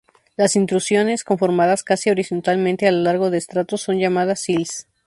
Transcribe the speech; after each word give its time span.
Las 0.35 0.55
intrusiones 0.55 1.23
conformadas 1.23 1.83
casi 1.83 2.09
horizontalmente 2.09 2.87
a 2.87 2.91
lo 2.91 3.03
largo 3.03 3.29
de 3.29 3.37
estratos 3.37 3.81
son 3.83 3.99
llamadas 3.99 4.39
sills. 4.39 4.87